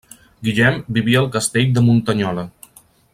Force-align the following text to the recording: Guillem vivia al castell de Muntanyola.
Guillem 0.47 0.79
vivia 0.97 1.21
al 1.25 1.29
castell 1.37 1.71
de 1.77 1.87
Muntanyola. 1.91 2.47